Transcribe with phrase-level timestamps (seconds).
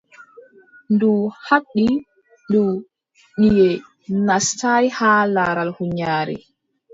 [0.93, 1.11] Ndu
[1.47, 1.87] haɓdi,
[2.47, 2.63] ndu,
[3.39, 3.69] nyiʼe
[4.25, 6.37] naastaay har laral huunyaare.